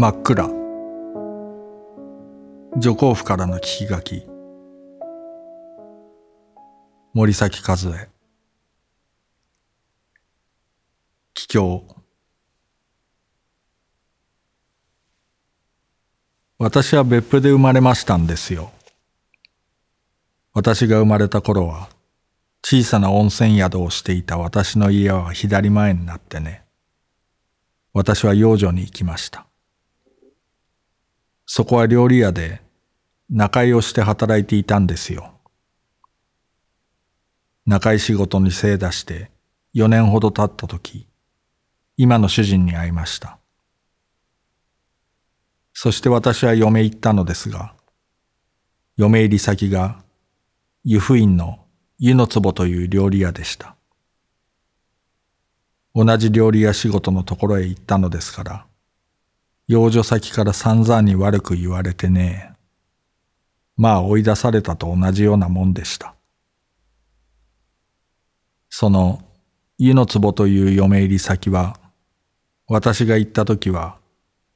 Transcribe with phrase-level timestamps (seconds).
[0.00, 0.48] 真っ暗。
[2.78, 4.26] 女皇府からの聞き書き。
[7.12, 8.08] 森崎和恵。
[11.34, 11.84] 帰郷。
[16.56, 18.72] 私は別府で生まれましたんですよ。
[20.54, 21.90] 私が生まれた頃は
[22.64, 26.64] 小さな温泉宿をしていた私の家は左前になってね。
[27.92, 29.49] 私は養女に行きました。
[31.52, 32.62] そこは料理屋で
[33.28, 35.32] 仲居をして働いていたんですよ。
[37.66, 39.32] 仲居仕事に精出して
[39.74, 41.08] 4年ほど経った時、
[41.96, 43.40] 今の主人に会いました。
[45.74, 47.74] そして私は嫁行ったのですが、
[48.96, 50.04] 嫁入り先が
[50.84, 51.66] 湯布院の
[51.98, 53.74] 湯の壺という料理屋でした。
[55.96, 58.69] 同じ料理屋仕事のところへ行ったのですから、
[59.70, 62.54] 養女先から散々に悪く言われてね。
[63.76, 66.16] まあ追い出されたと同じようなもんでした。
[68.68, 69.22] その
[69.78, 71.78] 湯の壺という嫁入り先は、
[72.66, 73.98] 私が行った時は、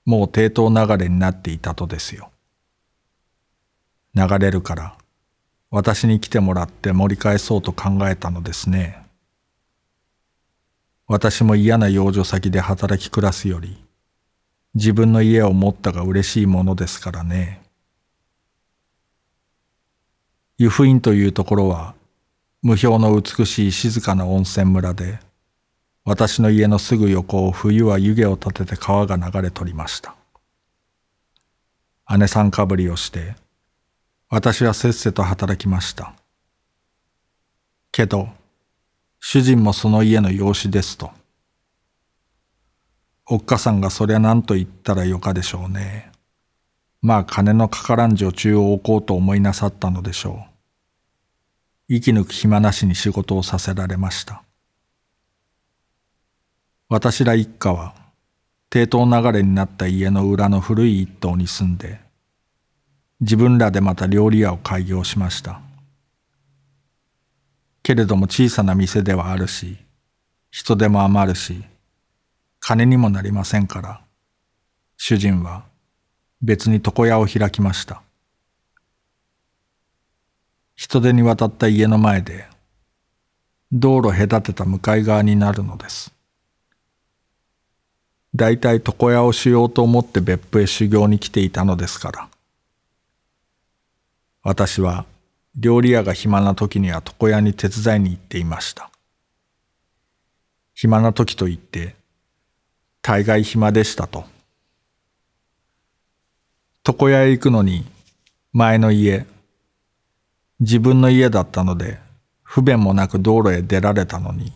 [0.04, 2.32] もう抵当流れになっていたとですよ。
[4.16, 4.98] 流れるから、
[5.70, 9.06] 私に来てもらって盛り返そうと考えたのですね。
[11.06, 13.83] 私も嫌な養女先で働き暮らすより、
[14.74, 17.60] 自分の家を持ったが嬉しいものですからね。
[20.58, 21.94] 湯布院というところは
[22.62, 25.18] 無表の美しい静かな温泉村で
[26.04, 30.14] 私の家のすぐ横を冬は湯気を立てて川が流れとりました。
[32.18, 33.34] 姉さんかぶりをして
[34.28, 36.14] 私はせっせと働きました。
[37.92, 38.28] けど
[39.20, 41.10] 主人もその家の養子ですと。
[43.26, 46.12] おっかさんがそりゃ何と言ったらよかでしょうね。
[47.00, 50.44] まあ金のかからん女中を置こうと思いなさったのでしょ
[51.88, 51.94] う。
[51.96, 54.42] 息抜く暇なしに仕事をさせられました。
[56.90, 57.94] 私ら一家は
[58.68, 62.00] 抵当流れになった家の裏の古い一棟に住んで、
[63.20, 65.60] 自分らでまた料理屋を開業しました。
[67.82, 69.78] けれども小さな店ではあるし、
[70.50, 71.64] 人手も余るし、
[72.66, 74.00] 金にもなりませんから、
[74.96, 75.64] 主人は
[76.40, 78.00] 別に床屋を開きました。
[80.74, 82.46] 人手に渡った家の前で、
[83.70, 86.14] 道路隔てた向かい側になるのです。
[88.34, 92.28] だいい床屋をしようと思って別府へ修行に来ていたのですから。
[94.42, 95.04] 私は
[95.54, 98.90] 料理屋が暇な時には床屋に手伝いに行っていました。
[100.72, 102.02] 暇な時と言って
[103.06, 104.24] 大概暇でしたと。
[106.88, 107.84] 床屋へ行くのに
[108.54, 109.26] 前の家、
[110.58, 111.98] 自分の家だったので
[112.42, 114.54] 不便もなく道路へ出られたのに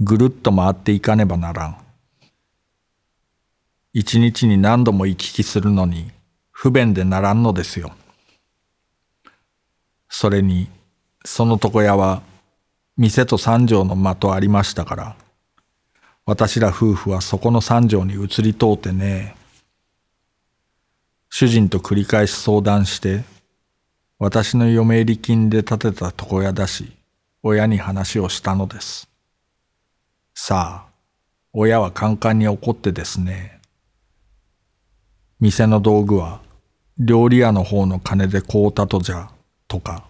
[0.00, 1.76] ぐるっと回っていかねばならん。
[3.92, 6.10] 一日に何度も行き来するのに
[6.52, 7.92] 不便でならんのですよ。
[10.08, 10.68] それに
[11.22, 12.22] その床屋は
[12.96, 15.16] 店と三畳の間とありましたから
[16.24, 19.34] 私ら夫婦はそこの三条に移り通ってね。
[21.28, 23.24] 主人と繰り返し相談して、
[24.18, 26.92] 私の嫁入り金で建てた床屋だし、
[27.42, 29.08] 親に話をしたのです。
[30.34, 30.92] さあ、
[31.52, 33.60] 親はカンカンに怒ってですね。
[35.40, 36.40] 店の道具は
[36.98, 39.28] 料理屋の方の金で買うたとじゃ、
[39.66, 40.04] とか、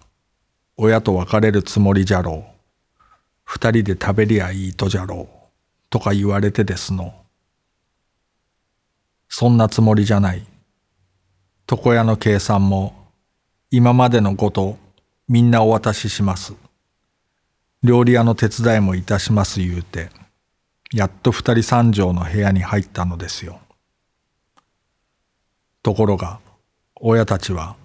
[0.77, 2.53] 親と別れるつもりじゃろう。
[3.45, 5.42] 二人で食べりゃいいとじゃろう。
[5.93, 7.13] とか言われてですの。
[9.29, 10.43] そんなつもりじゃない。
[11.69, 12.95] 床屋の計算も
[13.69, 14.79] 今までのこと
[15.27, 16.55] みんなお渡しします。
[17.83, 20.09] 料理屋の手伝いもいたします言うて、
[20.91, 23.59] やっと二人三畳の部屋に入ったのですよ。
[25.83, 26.39] ところが、
[26.95, 27.75] 親たちは、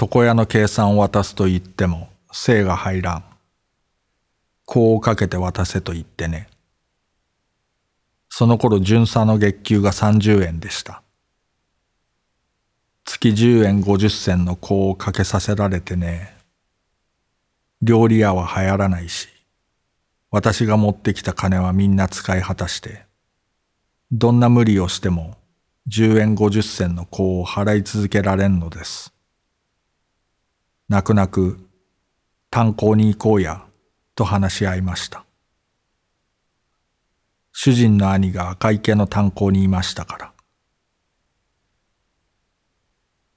[0.00, 3.24] 床屋の計算を渡すと言っても精が入らん。
[4.64, 6.53] こうかけて渡せと言ってね。
[8.36, 11.04] その頃巡査の月給が30円でした。
[13.04, 16.36] 月10円50銭の子をかけさせられてね。
[17.80, 19.28] 料理屋は流行らないし、
[20.32, 23.04] 私が持ってきた金はみんな使い果たして、
[24.10, 25.36] どんな無理をしても
[25.88, 29.14] 10円50銭の子を払い続けられんのです。
[30.88, 31.60] 泣く泣く
[32.50, 33.64] 炭鉱に行こうや、
[34.16, 35.24] と話し合いました。
[37.56, 40.32] 主人の兄が赤池の炭鉱にいましたから。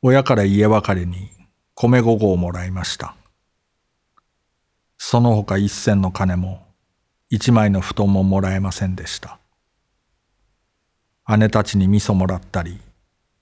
[0.02, 1.30] 親から家別れに
[1.76, 3.16] 米五合をもらいました。
[4.98, 6.66] その他一銭の金も
[7.30, 9.38] 一枚の布団ももらえませんでした。
[11.38, 12.80] 姉たちに味噌もらったり、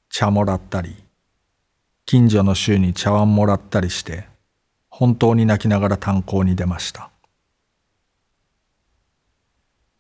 [0.09, 0.93] 茶もらったり、
[2.05, 4.27] 近所の衆に茶碗もらったりして、
[4.89, 7.11] 本当に泣きながら炭鉱に出ました。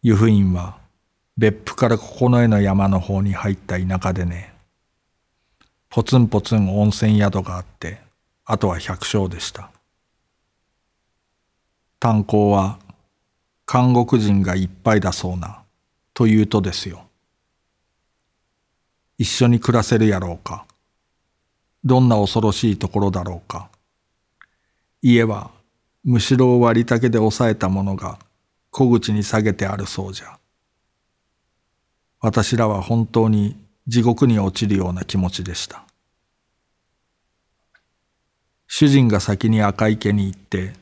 [0.07, 0.77] 湯布院は
[1.35, 4.53] 別府から九重の山の方に入った田舎でね、
[5.89, 7.97] ポツンポツン温泉宿があって、
[8.45, 9.71] あとは百姓でした。
[11.99, 12.77] 炭鉱は
[13.65, 15.63] 監獄人がいっぱいだそうな、
[16.13, 17.07] というとですよ。
[19.17, 20.67] 一緒に暮らせるやろうか。
[21.83, 23.69] どんな恐ろしいところだろうか。
[25.01, 25.49] 家は
[26.03, 28.19] むしろ割り竹で押さえたものが
[28.77, 30.37] 小口に下げてあるそうじゃ。
[32.19, 33.55] 私らは本当に
[33.87, 35.85] 地獄に落ちるような気持ちでした。
[38.67, 40.73] 主人が先に赤池に行って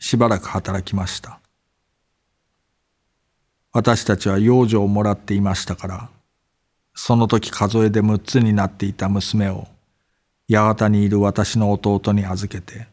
[0.00, 1.38] しばらく働きました。
[3.70, 6.10] 私たちは養女をもらっていましたから、
[6.92, 9.68] その時数えで6つになっていた娘を
[10.50, 12.88] 八幡にいる私の弟に預けて、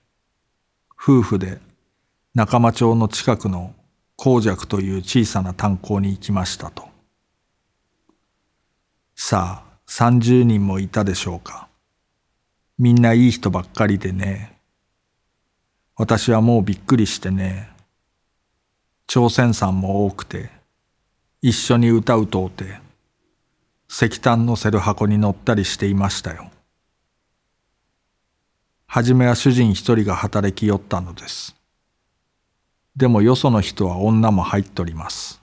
[0.92, 1.58] 夫婦で
[2.36, 3.74] 仲間町の近くの
[4.18, 6.88] 光尺という小さな炭鉱に行きましたと。
[9.16, 11.68] さあ、三十人もいたでしょうか。
[12.78, 14.58] みんないい人ばっかりでね。
[15.96, 17.70] 私はもうびっくりしてね。
[19.08, 20.50] 朝鮮さんも多くて、
[21.42, 22.80] 一緒に歌うとうて、
[23.90, 26.50] 石炭乗せる箱に乗ったりしていましたよ。
[28.88, 31.56] はじめは主人一人が働きよったのです。
[32.96, 35.42] でもよその人は女も入っとります。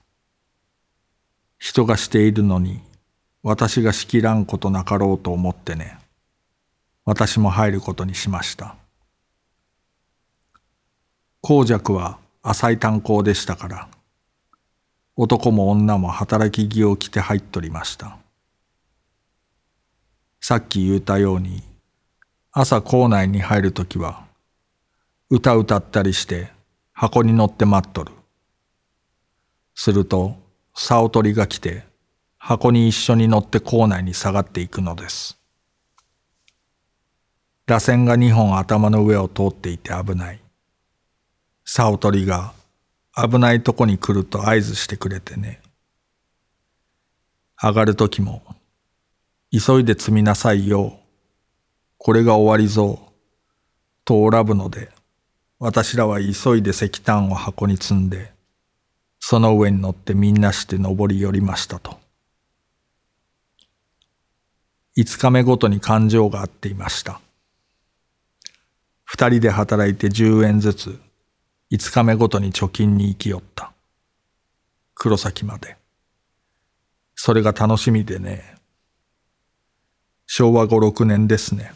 [1.58, 2.80] 人がしているのに、
[3.42, 5.98] 私が仕切らんことなかろうと思ってね、
[7.04, 8.76] 私も入ることにしました。
[11.42, 13.88] 公爵は浅い炭鉱でしたから、
[15.14, 18.16] 男も女も働き着を着て入っとりました。
[20.40, 21.62] さっき言ったように、
[22.50, 24.24] 朝校内に入るときは、
[25.28, 26.50] 歌歌ったりして
[26.92, 28.12] 箱に乗って待っとる。
[29.74, 30.36] すると、
[30.74, 31.84] 竿取りが来て、
[32.38, 35.38] 箱に一緒に乗って校内に下がっていくのです。
[37.66, 40.40] 螺旋が二本頭の上を通っていて危ない。
[41.64, 42.52] 竿取りが
[43.14, 45.60] 危ないとこに来ると合図してくれてね。
[47.60, 48.42] 上がるときも、
[49.50, 50.98] 急いで積みなさいよ。
[51.96, 53.12] これが終わりぞ。
[54.04, 54.90] とおらぶので、
[55.64, 58.32] 私らは急いで石炭を箱に積んで、
[59.20, 62.00] その上に乗ってみんなして登り寄りましたと。
[64.96, 67.20] 五日目ごとに勘定があっていました。
[69.04, 71.00] 二人で働いて十円ずつ、
[71.70, 73.70] 五日目ごとに貯金に行きよった。
[74.96, 75.76] 黒崎まで。
[77.14, 78.56] それが楽しみでね。
[80.26, 81.72] 昭和五六年ですね。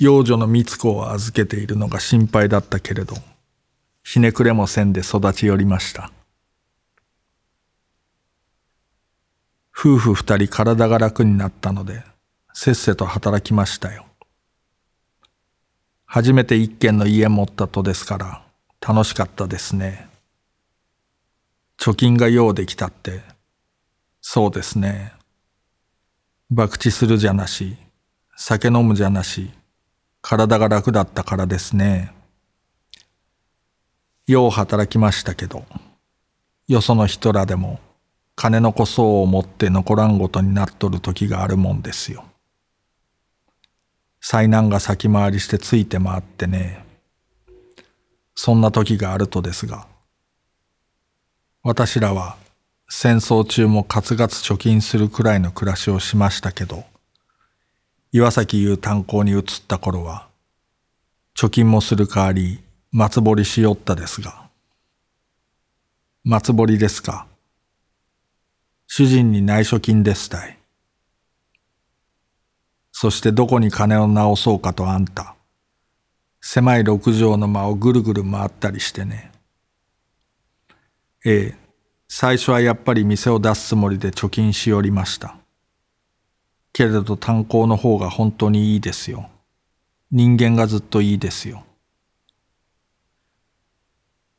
[0.00, 3.14] 養女の三つ子を預けているのが心配だったけれど、
[4.02, 6.10] ひねくれもせんで育ち寄りました。
[9.78, 12.02] 夫婦二人体が楽になったので、
[12.54, 14.06] せっせと働きましたよ。
[16.06, 18.42] 初めて一軒の家持ったとですから
[18.80, 20.08] 楽しかったですね。
[21.78, 23.20] 貯金が用できたって、
[24.22, 25.12] そうですね。
[26.50, 27.76] 博打するじゃなし、
[28.34, 29.50] 酒飲むじゃなし、
[30.22, 32.12] 体が楽だったからですね。
[34.26, 35.64] よう働きましたけど、
[36.68, 37.80] よその人らでも
[38.36, 42.24] 金のこそを持って残らんごとになっとる時があるもんですよ。
[44.20, 46.84] 災難が先回りしてついて回ってね。
[48.34, 49.86] そんな時があるとですが、
[51.62, 52.36] 私らは
[52.88, 56.84] 戦争中もカツガツ貯金するくらいの暮らしをしましたけど、
[58.12, 60.26] 岩崎いう炭鉱に移った頃は、
[61.36, 64.48] 貯金もする代わり松堀しよったですが、
[66.24, 67.26] 松堀ですか。
[68.88, 70.58] 主人に内緒金ですたい。
[72.90, 75.36] そしてどこに金を直そうかとあんた。
[76.40, 79.30] 狭い六畳の間をぐるぐる回ったりしてね。
[81.24, 81.56] ええ、
[82.08, 85.39] 最初はやっぱり店を出すつもりで貯金しおりました。
[86.72, 89.28] けれど炭鉱の方が本当にいいですよ。
[90.10, 91.64] 人間がずっといいですよ。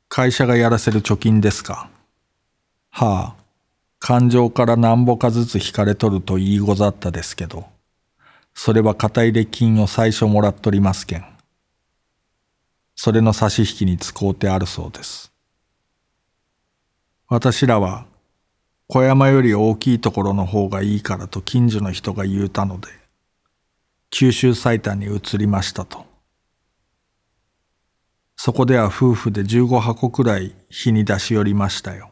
[0.09, 1.89] 会社がやらせる貯金ですか？
[2.89, 3.43] はあ、
[4.00, 7.65] 感情から何ぼかずつ引かれとると言いござったですけど。
[8.53, 11.25] それは肩入れ金を最初もらっとりますけん。
[12.95, 15.31] それの差し引きに使うてあるそうです。
[17.29, 18.05] 私らは
[18.93, 22.89] 小山より大きいところの方がいいからと近所の人が言うたので、
[24.10, 26.05] 九州最短に移りましたと。
[28.36, 32.10] そこでは夫婦で15箱くらい日に出し寄りましたよ。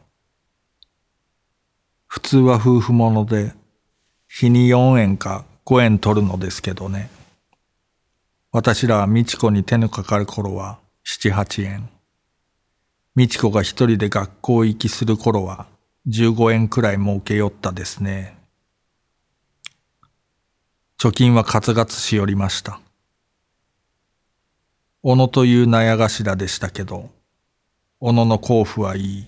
[2.06, 3.52] 普通は夫婦もので
[4.26, 7.10] 日に4円か5円取るのですけどね。
[8.52, 11.90] 私らは美智子に手のかかる頃は7、8円。
[13.16, 15.66] 美智子が一人で学校行きする頃は
[16.06, 18.38] 15円くらい儲けよったですね。
[20.98, 22.80] 貯金はカツガツしよりました。
[25.02, 27.10] 小野という納屋頭でしたけど、
[28.00, 29.26] 小野の甲府はいい。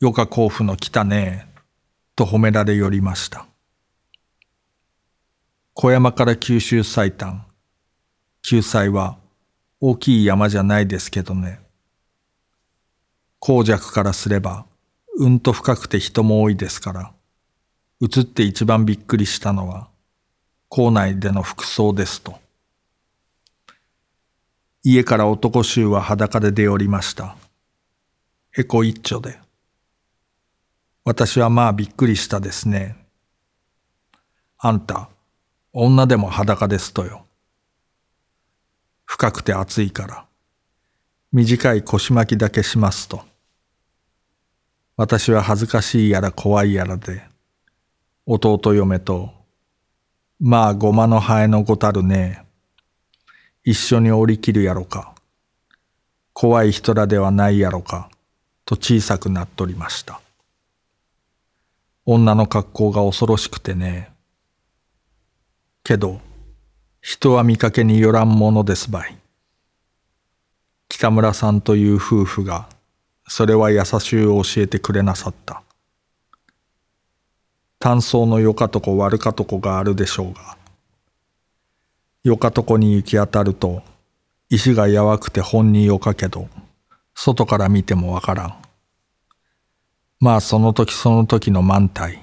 [0.00, 1.60] よか甲府の来たねえ。
[2.16, 3.46] と褒められよりました。
[5.72, 7.46] 小山から九州最短。
[8.42, 9.18] 救済は
[9.80, 11.60] 大きい山じゃないですけどね。
[13.38, 14.66] 公弱からすれば、
[15.20, 17.12] うんと深くて人も多いですから、
[18.00, 19.88] 映って一番びっくりしたのは、
[20.68, 22.38] 校内での服装ですと。
[24.84, 27.34] 家から男衆は裸で出おりました。
[28.52, 29.40] へこ一丁で。
[31.04, 32.96] 私はまあびっくりしたですね。
[34.56, 35.08] あんた、
[35.72, 37.26] 女でも裸ですとよ。
[39.04, 40.26] 深くて暑いから、
[41.32, 43.27] 短い腰巻きだけしますと。
[44.98, 47.22] 私は恥ずかしいやら怖いやらで、
[48.26, 49.30] 弟嫁と、
[50.40, 52.42] まあごまのハエのごたるね
[53.62, 55.14] 一緒に降りきるやろか。
[56.32, 58.10] 怖い人らではないやろか。
[58.64, 60.20] と小さくなっとりました。
[62.04, 64.10] 女の格好が恐ろしくてね。
[65.84, 66.20] けど、
[67.00, 69.16] 人は見かけによらんものですばい。
[70.88, 72.68] 北村さんという夫婦が、
[73.28, 75.62] それは優しゅう教えてくれなさった。
[77.78, 80.56] 単層のよかとこ悪かとこがあるでしょうが、
[82.24, 83.82] よかとこに行き当たると、
[84.50, 86.48] 石がやわくて本によかけど、
[87.14, 88.62] 外から見てもわからん。
[90.20, 92.22] まあその時その時の満体。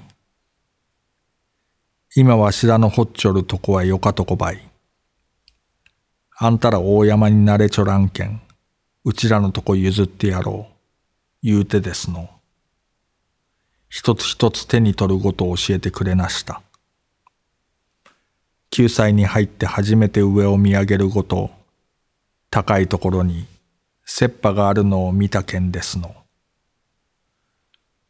[2.14, 4.68] 今わしらのほっちょるとこはよかとこばい。
[6.38, 8.42] あんたら大山になれちょらんけん、
[9.04, 10.75] うちらのとこ譲ってやろう、
[11.48, 12.28] 言うてですの。
[13.88, 16.60] 一つ一つ手に取るごとを教えてくれなした。
[18.72, 21.52] 9歳に入って初めて上を見上げるごと、
[22.50, 23.46] 高いところに
[24.04, 26.16] 切羽があるのを見た件ですの。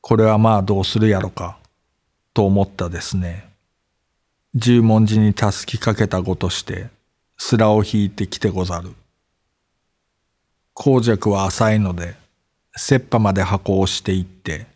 [0.00, 1.58] これはまあどうするやろか、
[2.32, 3.50] と思ったですね。
[4.54, 6.88] 十文字にたすきかけたごとして、
[7.36, 8.94] すらを引いてきてござる。
[10.72, 12.16] 公爵は浅いので、
[12.76, 14.66] 切羽まで箱をしていって、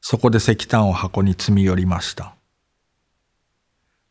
[0.00, 2.34] そこで石炭を箱に積み寄りました。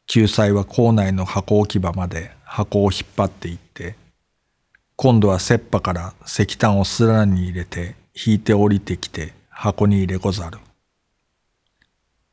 [0.07, 3.95] 救済は校内の箱置き場まで箱を引っ張っていって、
[4.95, 10.59] 今度は切羽から石炭をすらに入れて引いて降りてきて箱に入れござる。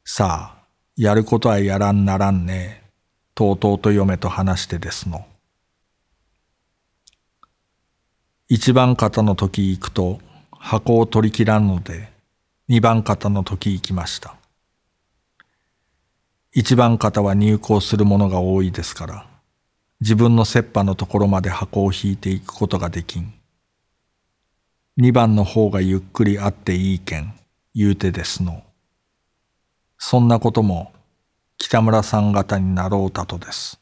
[0.05, 0.65] さあ、
[0.97, 2.91] やることはやらんならんねえ、
[3.35, 5.25] とうとうと嫁と話してですの。
[8.49, 10.21] 一番方の時行くと
[10.63, 12.13] 箱を取り切らんので、
[12.69, 14.37] 二番方の時行きました。
[16.53, 19.27] 一番方は入港するものが多いですから、
[20.01, 23.33] 自分の切羽のところまで箱を引いていくことができん。
[24.99, 27.33] 二番の方がゆっくりあっていいけん、
[27.75, 28.63] 言うてですの。
[29.99, 30.93] そんなことも
[31.57, 33.81] 北村さん方になろうたとです。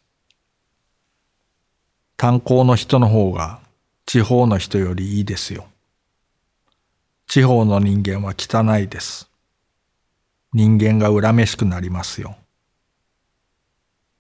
[2.16, 3.58] 炭鉱の人の方が
[4.06, 5.66] 地方の人よりいいですよ。
[7.28, 9.28] 地方の人間は汚いです。
[10.54, 12.38] 人間が恨めしくなりますよ。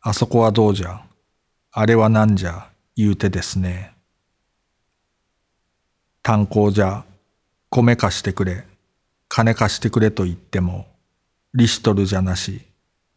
[0.02, 1.02] あそこはどうじゃ、
[1.72, 3.94] あれはなんじゃ、言うてですね。
[6.22, 7.06] 炭鉱じゃ、
[7.70, 8.66] 米貸してくれ、
[9.28, 10.86] 金貸してくれと言っても、
[11.54, 12.60] リシトルじゃなし、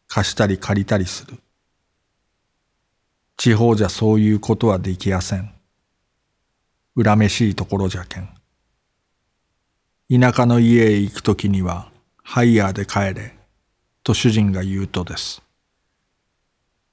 [0.07, 1.37] 貸したり借りたりする。
[3.35, 5.53] 地方じゃそういうことはできやせん。
[6.95, 8.40] 恨めしいところじゃけん。
[10.11, 11.89] 田舎の家へ行くときには、
[12.21, 13.33] ハイヤーで帰れ、
[14.03, 15.41] と主人が言うとです。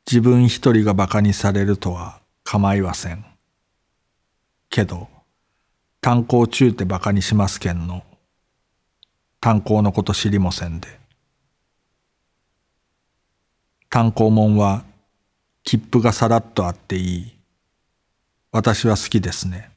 [0.06, 3.24] 自分一人が馬鹿にされるとは構いません。
[4.70, 5.08] けど、
[6.00, 8.04] 炭鉱中って馬鹿にしますけんの。
[9.40, 11.00] 炭鉱のこと知りませんで。
[13.90, 14.84] 炭鉱門は
[15.64, 17.36] 切符がさらっとあっていい。
[18.52, 19.72] 私は好きですね。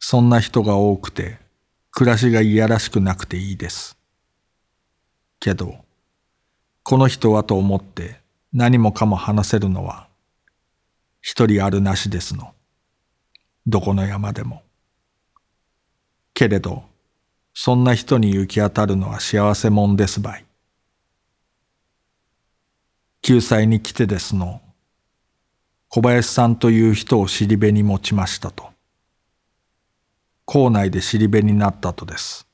[0.00, 1.38] そんな人が多くて、
[1.90, 3.96] 暮らしがいやらしくなくていいです。
[5.40, 5.84] けど、
[6.82, 8.20] この人はと思って
[8.52, 10.08] 何もかも話せるのは、
[11.20, 12.54] 一人あるなしですの。
[13.66, 14.62] どこの山でも。
[16.34, 16.84] けれど、
[17.52, 20.46] そんな人に行き当たるのは幸せもんですばい。
[23.22, 24.62] 救済に来てですの。
[25.88, 28.69] 小林さんという人を尻辺に持ちましたと。
[30.52, 32.44] 校内で尻辺になったとです。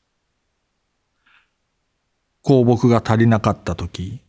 [2.44, 4.20] 香木が足りなかった時、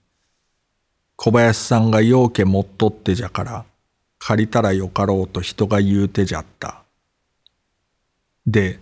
[1.18, 3.66] 小林さんが陽家持っとってじゃから、
[4.20, 6.82] 借りたらよかろうと人が言うてじゃった。
[8.46, 8.80] で、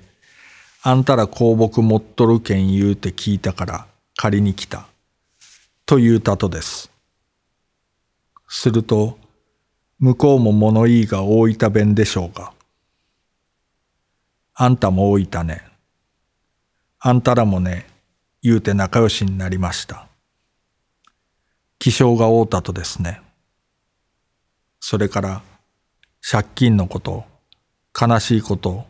[0.83, 4.85] あんたら香木持っとるけん言うて聞いたから借りに来た。
[5.87, 6.91] と言うたとです。
[8.47, 9.17] すると、
[9.97, 12.54] 向こうも物言いが大分弁でしょうが。
[14.57, 15.63] あんたも大分ね。
[16.99, 17.85] あんたらもね、
[18.41, 20.07] 言うて仲良しになりました。
[21.77, 23.21] 気性が合うたとですね。
[24.79, 25.41] それから
[26.21, 27.25] 借金のこと、
[27.99, 28.85] 悲しいこと、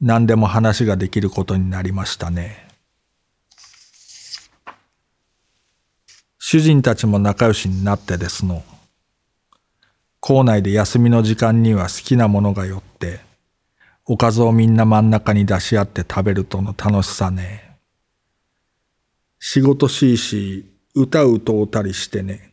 [0.00, 2.66] 何でも話ができることになりましたね。
[6.38, 8.64] 主人たちも仲良しになってですの。
[10.20, 13.20] 校内で休みの時間には好きなものが寄って、
[14.06, 17.76] おかずをみんな真ん中に出し合って食べるとの楽しさね。
[19.38, 22.52] 仕事しいし、歌うとうたりしてね。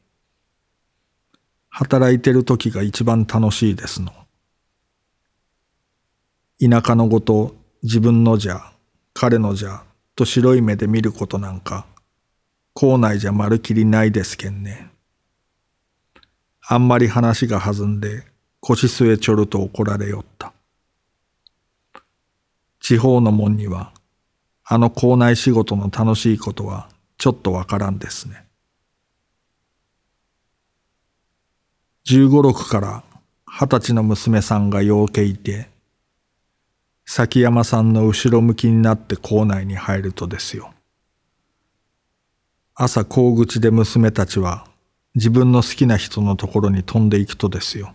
[1.70, 4.12] 働いてる時が一番楽しいですの。
[6.60, 8.72] 田舎のごと自分のじゃ、
[9.14, 9.84] 彼のじゃ、
[10.16, 11.86] と白い目で見ることなんか、
[12.74, 14.90] 校内じゃまるきりないですけんね。
[16.68, 18.24] あんまり話が弾んで
[18.60, 20.54] 腰据えちょると怒られよった。
[22.88, 23.92] 地方の門には
[24.64, 28.46] あの校内仕事の楽しいことはちょっとわからんですね。
[32.06, 33.04] 十五六から
[33.46, 35.68] 二十歳の娘さんがようけいて、
[37.06, 40.74] 崎山さんの後ろ向きになって校内に入るとですよ。
[42.74, 44.66] 朝校口で娘たちは
[45.14, 47.94] 自分の好きな人のところに飛んでいくとですよ。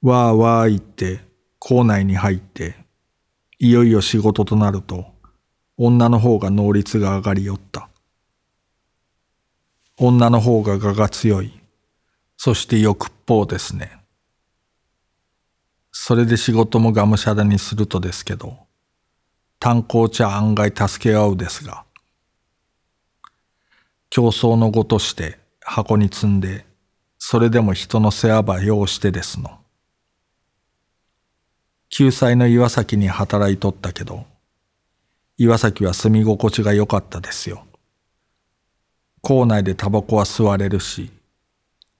[0.00, 1.27] わーわー言って
[1.58, 2.76] 校内に入って
[3.60, 5.06] いよいよ仕事となると、
[5.76, 7.88] 女の方が能率が上がりよった。
[9.96, 11.52] 女の方が我が強い。
[12.36, 13.98] そして欲っぽうですね。
[15.90, 18.56] それで仕事もがむしゃらにするとですけど、
[19.58, 21.84] 炭鉱茶案外助け合うですが、
[24.08, 26.64] 競争のごとして箱に積んで、
[27.18, 29.57] それでも人の世話ば用してですの。
[31.90, 34.26] 救済の岩崎に働いとったけど、
[35.36, 37.64] 岩崎は住み心地が良かったですよ。
[39.22, 41.10] 校内でタバコは吸われるし、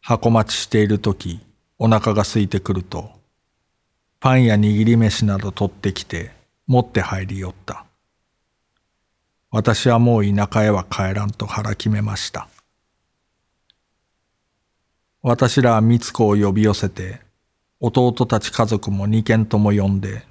[0.00, 1.40] 箱待ちしている時、
[1.78, 3.10] お腹が空いてくると、
[4.20, 6.32] パンや握り飯など取ってきて
[6.66, 7.84] 持って入り寄った。
[9.50, 12.48] 私はもう田舎へは帰らんと腹決めました。
[15.22, 17.20] 私らは三つ子を呼び寄せて
[17.80, 20.26] 弟たち家族も二軒とも呼んで、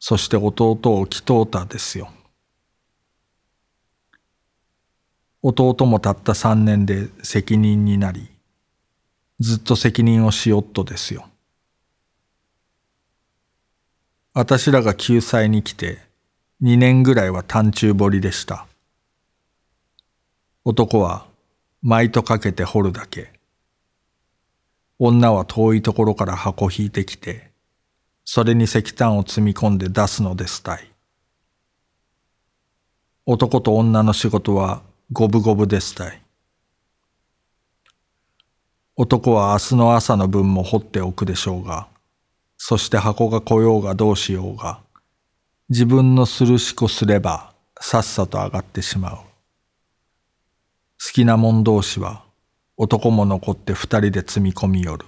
[0.00, 2.10] そして弟を祈祷たですよ。
[5.40, 8.28] 弟もたった三年で責任になり、
[9.38, 11.28] ずっと責任をしよっとですよ。
[14.34, 15.98] 私らが救済に来て
[16.60, 18.66] 二年ぐらいは単中掘りでした。
[20.64, 21.26] 男は
[21.82, 23.37] 毎とかけて掘るだけ。
[24.98, 27.52] 女は遠いところから箱引いてきて、
[28.24, 30.90] それに石炭を積み込んで出すのですたい。
[33.24, 34.82] 男と女の仕事は
[35.12, 36.22] 五分五分ですたい。
[38.96, 41.86] 男は明日の朝の分も掘っておくでしょうが、
[42.56, 44.80] そして箱が来ようがどうしようが、
[45.68, 49.16] 自分のするしこすればさっさと上がってしまう。
[49.16, 52.24] 好きな者同士は
[52.80, 55.04] 男も残って二人で積み込み寄る。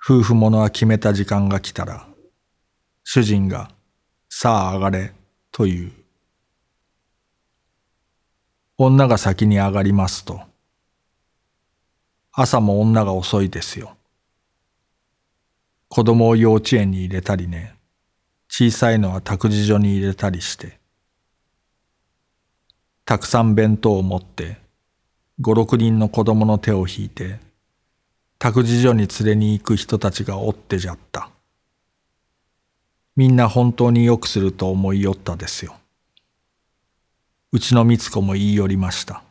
[0.00, 2.06] 夫婦者は決めた時間が来たら、
[3.02, 3.72] 主人が、
[4.28, 5.12] さあ上がれ、
[5.50, 5.92] と言う。
[8.78, 10.40] 女が先に上がりますと、
[12.30, 13.96] 朝も女が遅いですよ。
[15.88, 17.74] 子供を幼稚園に入れたりね、
[18.48, 20.78] 小さいのは託児所に入れたりして、
[23.04, 24.64] たくさん弁当を持って、
[25.38, 27.38] 五六人の子供の手を引いて
[28.38, 31.30] 託児所に連れに行く人たちがおってじゃった。
[33.16, 35.76] みんな本当によくすると思いよったですよ。
[37.52, 39.22] うちのみつ子も言い寄りました。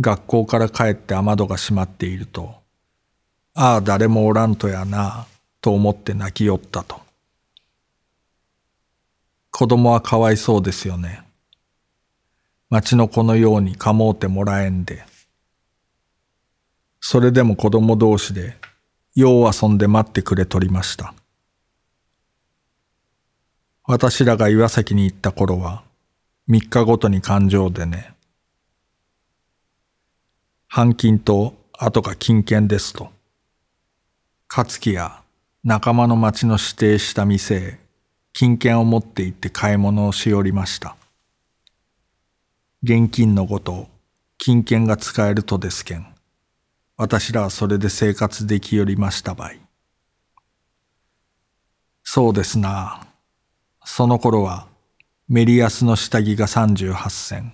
[0.00, 2.54] 学校から帰って雨戸が閉まっていると、
[3.54, 5.26] ああ誰もおらんとやな、
[5.60, 7.00] と思って泣きよったと。
[9.50, 11.22] 子供はかわいそうですよね。
[12.72, 15.04] 町の子のようにかもうてもらえんで。
[17.02, 18.56] それでも子供同士で、
[19.14, 21.12] よう遊んで待ってくれとりました。
[23.84, 25.82] 私らが岩崎に行った頃は、
[26.46, 28.14] 三日ごとに感情でね。
[30.66, 33.10] 半金と後が金券ですと。
[34.48, 35.20] 勝木や
[35.62, 37.78] 仲間の町の指定した店へ
[38.32, 40.96] 金券を持って行って買い物をしおりました。
[42.84, 43.88] 現金のごと
[44.38, 46.06] 金券が使えるとですけん。
[46.96, 49.60] 私らはそれで生活できよりましたばい。
[52.02, 53.06] そうですな。
[53.84, 54.66] その頃は
[55.28, 57.52] メリヤスの下着が38銭。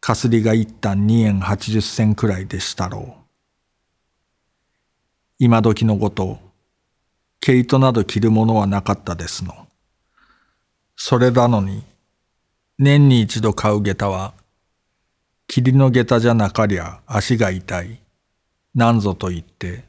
[0.00, 3.20] かすりが一旦2円80銭くらいでしたろう。
[5.38, 6.38] 今時のごと、
[7.40, 9.66] 毛糸など着るものはなかったですの。
[10.94, 11.82] それなのに、
[12.82, 14.32] 年に一度買う下駄は、
[15.46, 18.00] 霧の下駄じゃなかりゃ足が痛い。
[18.74, 19.84] なんぞと言って、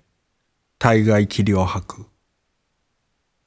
[0.78, 2.06] 大概霧を吐く。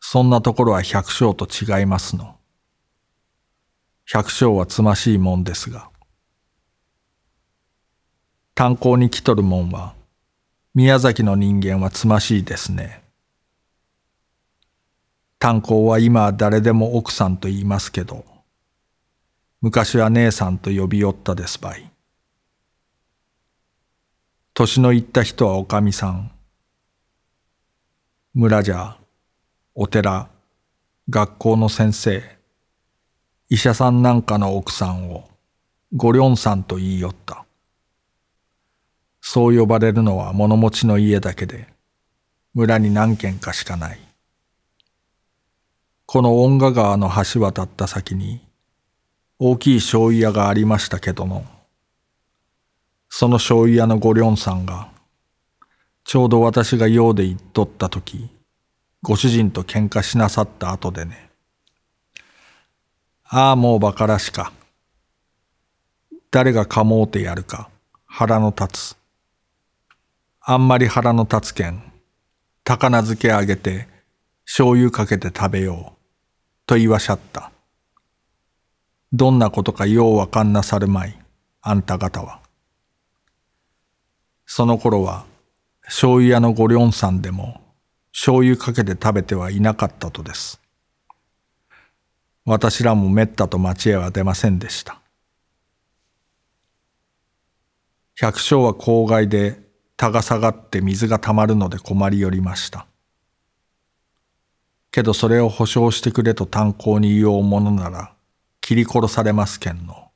[0.00, 2.37] そんなところは百姓と違いますの。
[4.07, 5.90] 百姓はつましいもんですが。
[8.54, 9.94] 炭鉱に来とるもんは、
[10.74, 13.02] 宮崎の人間はつましいですね。
[15.38, 18.24] 炭鉱は今は誰でも奥さんと言いますけど、
[19.64, 21.90] 昔は姉さんと呼び寄ったですばい。
[24.53, 26.31] 年のいった人はおかみさん。
[28.35, 28.98] 村じゃ、
[29.74, 30.29] お寺、
[31.09, 32.22] 学校の先生、
[33.48, 35.31] 医者さんなんかの奥さんを
[35.96, 37.46] ごりょんさんと言いよった。
[39.22, 41.68] そう呼ばれるのは物持ちの家だけで、
[42.53, 43.98] 村に何軒かしかない。
[46.05, 48.42] この恩賀川の橋渡った先に、
[49.46, 51.44] 大きい醤油屋がありましたけども、
[53.11, 54.88] その醤油屋のごりょんさんが、
[56.02, 58.30] ちょうど私が用で行っとった時、
[59.02, 61.28] ご主人と喧嘩しなさった後でね。
[63.24, 64.50] ああ、もう馬鹿らしか。
[66.30, 67.68] 誰がかもうてやるか、
[68.07, 68.96] 腹の立つ。
[70.40, 71.83] あんまり腹の立つけん、
[72.64, 73.88] 高菜漬けあげて、
[74.46, 75.98] 醤油かけて食べよう、
[76.64, 77.50] と言わしゃった。
[79.16, 81.16] どんなことかようわかんなさるまい、
[81.62, 82.40] あんた方は。
[84.44, 85.24] その頃は、
[85.83, 87.61] 醤油屋のごりょんさんでも、
[88.11, 90.61] 醤油かけて食べてはいなかったとです。
[92.44, 94.98] 私らもめったと町へは出ませんでした。
[98.16, 99.61] 百姓は郊外で
[99.96, 102.88] 田が下がって水がたまるので困りよりました。
[104.90, 108.13] けどそれを保証してくれと炭鉱に言おうものなら、
[108.66, 110.11] 切り殺されますけんの。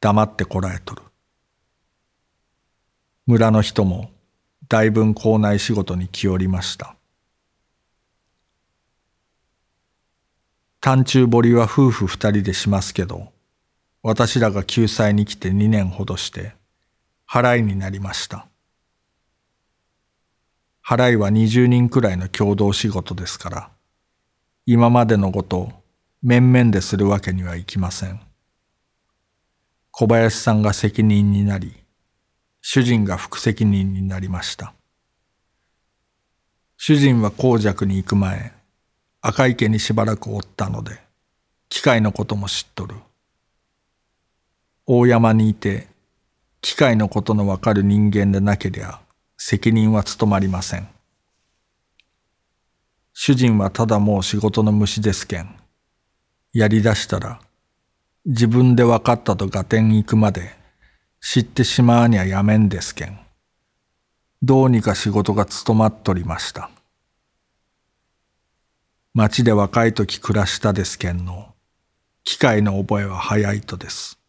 [0.00, 1.02] 黙ってこらえとる。
[3.26, 4.10] 村の人も
[4.66, 6.96] 大分校内仕事に来おりました。
[10.80, 13.28] 単中堀は夫婦二人でしますけど、
[14.02, 16.56] 私らが救済に来て二年ほどして、
[17.30, 18.48] 払いになりました。
[20.84, 23.70] 払いは二十人くらいの共同仕事ですから、
[24.66, 25.83] 今までのこと
[26.26, 28.18] 面々でするわけにはいきません。
[29.90, 31.74] 小林さんが責任になり、
[32.62, 34.72] 主人が副責任になりました。
[36.78, 38.54] 主人は公爵に行く前、
[39.20, 40.98] 赤池にしばらくおったので、
[41.68, 42.94] 機械のことも知っとる。
[44.86, 45.88] 大山にいて、
[46.62, 48.98] 機械のことのわかる人間でなけりゃ、
[49.36, 50.88] 責任は務まりません。
[53.12, 55.63] 主人はただもう仕事の虫ですけん。
[56.54, 57.40] やりだしたら、
[58.24, 60.54] 自分で分かったと合点行くまで
[61.20, 63.18] 知ってしまわにゃやめんですけん。
[64.40, 66.70] どうにか仕事が務まっとりました。
[69.14, 71.54] 町で若い時暮らしたですけんの、
[72.22, 74.20] 機械の覚えは早いとです。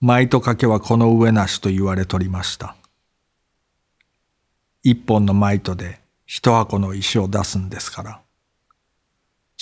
[0.00, 2.76] 舞と掛けはこの上なしと言われとりました。
[4.84, 8.25] 一本のマイトで一箱の石を出すんですから。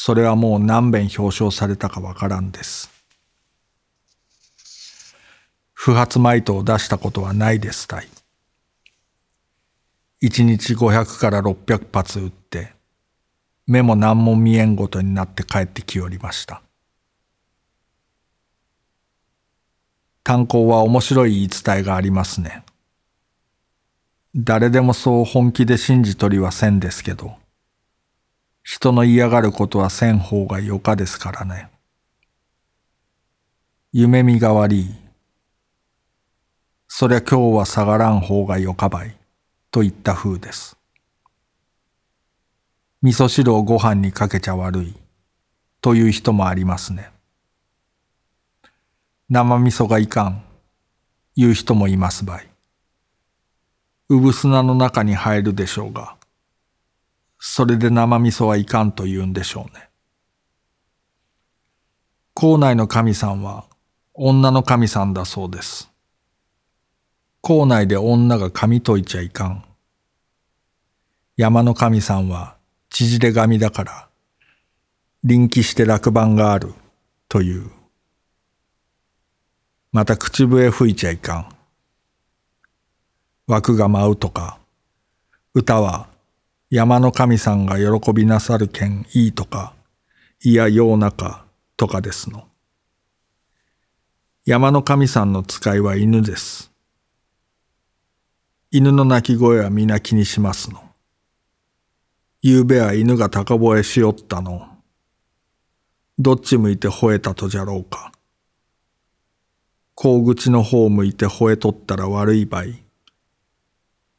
[0.07, 2.90] それはもう何遍表彰されたかわからんです。
[5.73, 8.09] 不発マイトを出したことはないですたい。
[10.21, 12.75] 一日500から600発撃って、
[13.67, 16.61] 目も何も見えんごとになって帰ってきよりました。
[20.23, 22.62] 炭鉱は面白い言い伝えがありますね。
[24.37, 27.43] 誰でもそう本気で信じとりはせんですけど、
[28.64, 31.68] 人の嫌がることはせん方がよかですからね。
[33.92, 34.94] 夢見が悪い。
[36.88, 39.14] そりゃ今日は下がらん方がよかばい。
[39.70, 40.79] といった風です。
[43.03, 44.94] 味噌汁をご飯にかけちゃ悪い。
[45.83, 47.11] という人もありますね。
[49.29, 50.42] 生味噌がいかん。
[51.37, 52.48] いう人もいますばい。
[54.09, 56.16] うぶ砂の中に入るでしょうが、
[57.46, 59.90] それで生味噌はいかんと言うんでしょうね。
[62.33, 63.66] 校内の神さんは
[64.14, 65.92] 女の神さんだそうです。
[67.42, 69.64] 校内で女が髪解いちゃいかん。
[71.37, 72.57] 山の神さんは
[72.88, 74.09] 縮れ髪だから、
[75.22, 76.72] 臨機して落番がある
[77.28, 77.70] という。
[79.92, 81.48] また口笛吹いちゃいかん。
[83.46, 84.59] 枠が舞うとか、
[85.52, 86.13] 歌は
[86.75, 89.75] 山の神さんが喜びなさるけんいいとか、
[90.43, 92.49] いやようなかとかですの。
[94.45, 96.73] 山の神さんの使いは犬です。
[98.73, 100.83] 犬の鳴き声は皆気にしますの。
[102.43, 104.67] ゆうべは犬が高吠えしよったの。
[106.19, 108.11] どっち向いて吠えたとじゃろうか。
[109.95, 112.65] 甲口の方向いて吠えとったら悪い場合。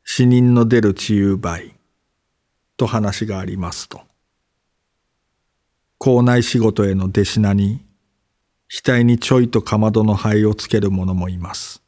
[0.06, 1.74] 死人の出る治癒場合。
[2.77, 4.01] と話がありますと。
[5.97, 7.85] 校内仕事への弟子名に、
[8.69, 11.81] 額にちょいとかまどの灰をつける者もいます。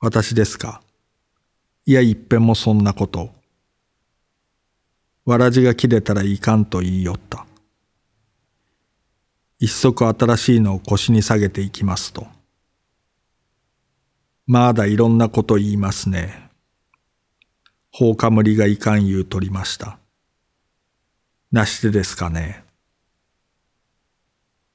[0.00, 0.82] 私ですか
[1.86, 3.30] いや、いっぺんもそんなこと。
[5.24, 7.46] わらじが切れたらいかんと言いよった。
[9.58, 12.26] 一足新しいのを腰に下げていきますと。
[14.46, 16.43] まだいろんなこと言いますね。
[17.96, 20.00] 放火無理がいかん言うとりました。
[21.52, 22.64] なしてですかね。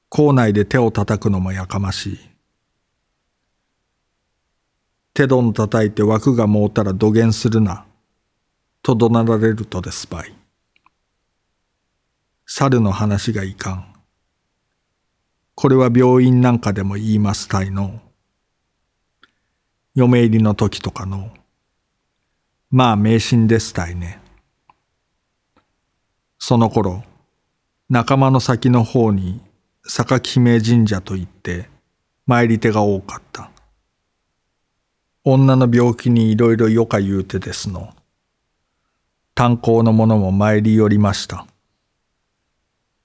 [0.08, 2.18] 校内で手を叩くのもやかましい。
[5.12, 7.84] 手どん叩いて枠がもうたら土下するな。
[8.82, 10.34] と怒鳴られるとですばい。
[12.46, 13.94] 猿の話がいかん。
[15.54, 18.00] これは病院なんかでも言いますたいの。
[19.94, 21.30] 嫁入りの時とかの。
[22.70, 24.20] まあ迷信ですたいね。
[26.38, 27.02] その頃、
[27.88, 29.40] 仲間の先の方に
[29.82, 31.68] 榊姫神社といって
[32.26, 33.50] 参り手が多かった。
[35.24, 37.92] 女の病気にいろいろよか言うてですの。
[39.34, 41.46] 炭鉱の者も参り寄りました。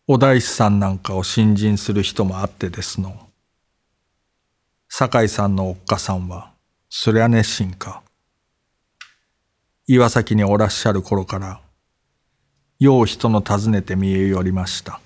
[0.08, 3.30] お大師さんなんかを信心する人もあってですの。
[4.90, 6.52] 酒井さんのおっかさんは、
[6.88, 8.05] そりゃ熱心か。
[9.88, 11.62] 岩崎におらっしゃる頃から、
[12.80, 15.00] よう人の訪ねて見えよりました。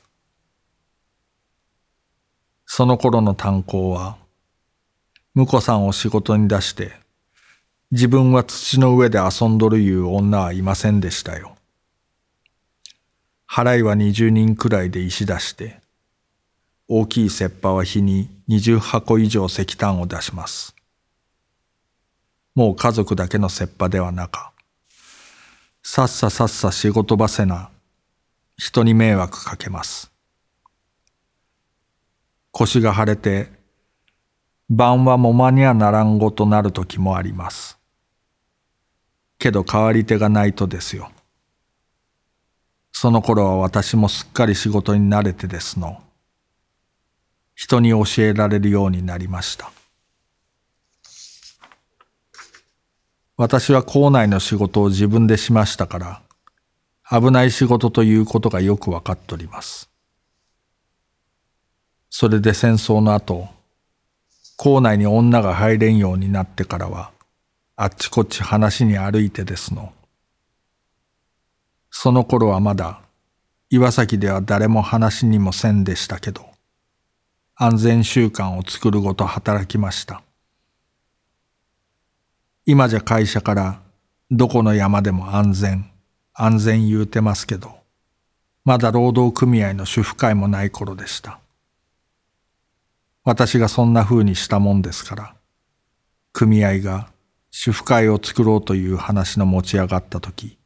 [2.65, 4.15] その頃の炭鉱は、
[5.35, 6.93] 婿さんを仕事に出して、
[7.91, 11.57] 自分は土の上で遊んどるいう女はいませんでしたよ。
[13.49, 15.81] 払いは二十人くらいで石出して、
[16.87, 20.73] 大きい雪波は日に二十箱以上石炭を出します。
[22.55, 24.53] もう家族だけの雪波ではなか。
[25.81, 27.69] さっささっさ仕事ばせな、
[28.57, 30.11] 人に迷惑かけます。
[32.51, 33.49] 腰が腫れて、
[34.69, 37.79] 晩はもまにゃならんごとなる時もあります。
[39.39, 41.09] けど代わり手がないとですよ。
[42.91, 46.03] その頃は私もすっかり仕事に慣れてですの。
[47.55, 49.71] 人に教えられるようになりました。
[53.41, 56.21] 私は校内の仕事を自分でしましたから、
[57.09, 59.89] 危ない仕事ということがよくわかっております。
[62.09, 63.47] それで戦争の後、
[64.57, 67.11] 校内に女が入れんようになってからは、
[67.77, 69.93] あっちこっち話に歩いてですの。
[71.91, 72.99] その頃はまだ、
[73.69, 76.45] 岩崎では誰も話にもせんでしたけど、
[77.55, 80.23] 安全習慣を作るごと働きました。
[82.71, 83.81] 今じゃ会社から
[84.29, 85.89] どこの山でも安全、
[86.35, 87.79] 安全言うてますけど、
[88.63, 91.39] まだ労働組合の主婦会もない頃でした。
[93.23, 95.35] 私がそんな風にしたもんですから、
[96.31, 97.09] 組合が
[97.49, 100.59] 主婦会を作ろうという話の持ち上がった時、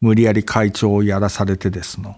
[0.00, 2.16] 無理やり会長をやらされてですの。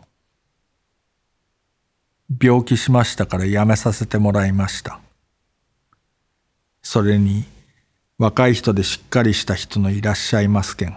[2.41, 5.01] 病気しましたから辞めさせてもらいました。
[6.81, 7.58] それに、
[8.19, 10.97] 若い人でしっかりした人のいらっしゃいますけん。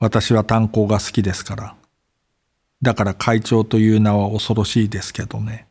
[0.00, 1.74] 私は炭鉱が好きですから。
[2.82, 5.68] だから会長という名は恐ろしいですけどね。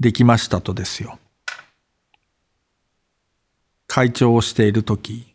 [0.00, 1.20] できましたとですよ。
[3.86, 5.32] 会長をしているとき、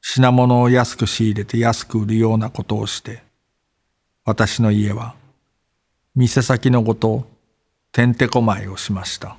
[0.00, 3.24] 品物を安く仕入れて安く売るようなことをして、
[4.24, 5.16] 私の家は、
[6.14, 7.26] 店先のごと、
[7.90, 9.36] てんてこまいをしました。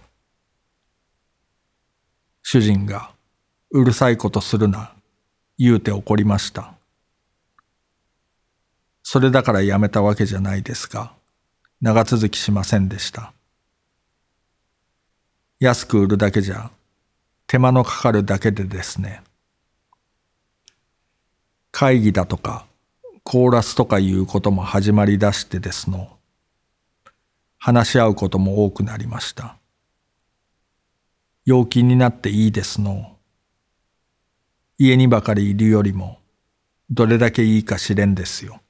[2.52, 3.12] 主人が、
[3.70, 4.92] うるさいことするな、
[5.60, 6.74] 言うて怒りました。
[9.04, 11.14] それだからやめたわけじゃないですが、
[11.80, 13.34] 長続きしませんでした。
[15.60, 16.72] 安く売るだけじゃ、
[17.46, 19.22] 手間のかかるだけでですね。
[21.70, 22.66] 会議だとか、
[23.24, 26.18] コーラスとかいうことも始まりだしてですの。
[27.60, 29.59] 話し合うことも多くなりました。
[31.50, 33.18] 陽気になっていいですの。
[34.78, 36.20] 家にばかりいるよりも、
[36.92, 38.62] どれだけいいか知れんですよ。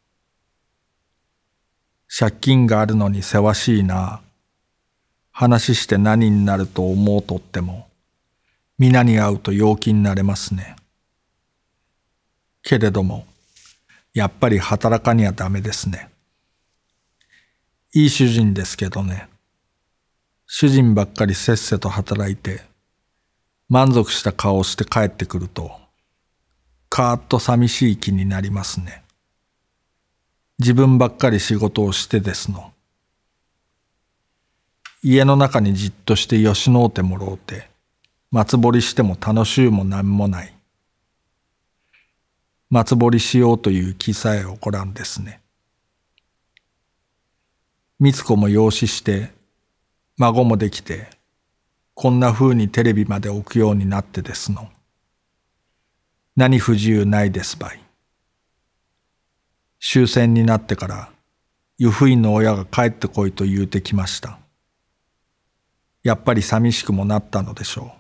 [2.07, 4.21] 借金があるのにせわしいな。
[5.29, 7.89] 話して何になると思うとっても、
[8.77, 10.77] 皆に会うと陽気になれますね。
[12.61, 13.27] けれども、
[14.13, 16.09] やっぱり働かにはダメですね。
[17.93, 19.27] いい主人ですけどね。
[20.47, 22.68] 主人ばっかりせっせと働いて、
[23.69, 25.71] 満足した顔をして帰ってくると、
[26.89, 29.03] カーッと寂しい気になりますね。
[30.58, 32.73] 自分ばっかり仕事をしてですの。
[35.03, 37.69] 家の中にじっとしてよしのうてもろうて、
[38.32, 40.53] 松掘りしても楽しゅうもなんもない。
[42.71, 45.41] 松掘りしようという気さえ起こらんですね。
[47.99, 49.32] みつ子も養子して、
[50.17, 51.18] 孫もできて、
[52.01, 54.69] こんな風にテレビまで置くようになってですの。
[56.38, 57.83] 何不自由ないですばい。
[59.81, 61.12] 終戦になってから
[61.77, 64.39] 湯布院の親が帰ってこいと言うてきました。
[66.01, 67.99] やっぱり寂しくもなったのでしょう。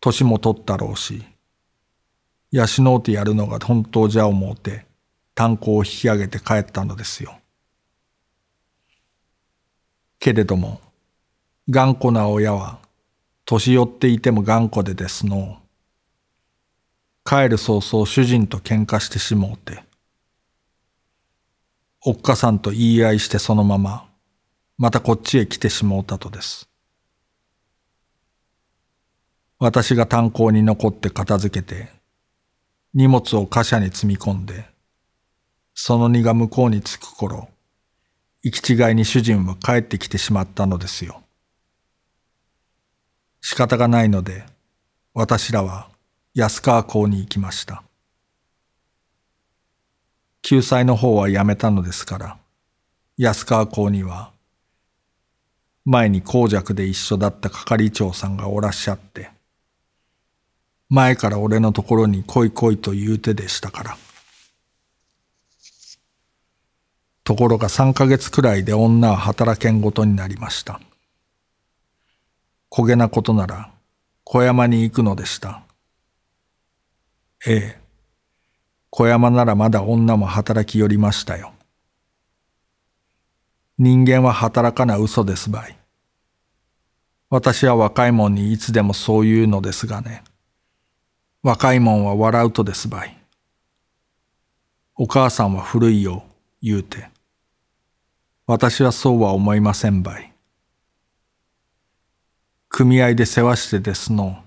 [0.00, 1.22] 年も取ったろうし、
[2.50, 2.64] 養
[2.96, 4.86] うてやるのが本当じゃ思うて、
[5.36, 7.38] 炭鉱を引き上げて帰ったのですよ。
[10.18, 10.80] けれども、
[11.72, 12.80] 頑固な親は、
[13.46, 15.58] 年寄っていても頑固でですの
[17.24, 19.82] 帰る早々主人と喧嘩してしもうて。
[22.04, 24.06] おっかさんと言い合いしてそのまま、
[24.76, 26.68] またこっちへ来てしもうたとです。
[29.58, 31.88] 私が炭鉱に残って片付けて、
[32.92, 34.66] 荷物を貨車に積み込んで、
[35.72, 37.48] その荷が向こうに着く頃、
[38.42, 41.21] 行き違いに主人は帰ってきてしまったのですよ。
[43.42, 44.44] 仕方がないので、
[45.14, 45.90] 私らは
[46.32, 47.82] 安川港に行きました。
[50.42, 52.38] 救済の方はやめたのですから、
[53.18, 54.30] 安川港には、
[55.84, 59.30] 前に公爵で一緒だった係長さんがおらっしゃって、
[60.88, 63.96] 前から俺のところに来い来いと言うてでしたから。
[67.24, 70.80] ところが三ヶ月くらいで女は働けんごとになりました。
[72.72, 73.70] 焦げなことなら
[74.24, 75.62] 小山に行くのでした。
[77.46, 77.80] ええ。
[78.88, 81.52] 小山ならまだ女も働き寄りましたよ。
[83.76, 85.76] 人間は働かな嘘ですばい。
[87.28, 90.24] 私は若いもんにいつでもそう言うのですがね。
[91.42, 93.18] 若いもんは笑うとですばい。
[94.96, 96.24] お母さんは古いよ、
[96.62, 97.10] 言うて。
[98.46, 100.31] 私はそうは思いませんばい。
[102.74, 104.42] 組合で世話してですの。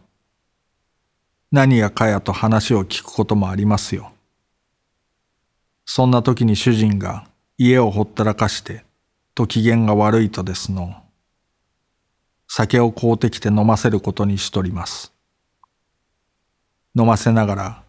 [1.52, 4.14] 何やかやと話を聞くこともありますよ。
[5.86, 7.28] そんな時に主人が
[7.60, 8.84] 家をほったらかして
[9.36, 10.96] と機嫌が悪いとですの。
[12.48, 15.14] 酒を買うてきて飲ませることにしとります。
[16.98, 17.84] 飲ませながら、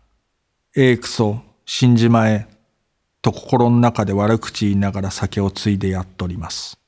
[0.76, 2.47] ええくそ、死んじまえ、
[3.22, 6.78] と心の中で悪口言いながら酒をついでやっとります。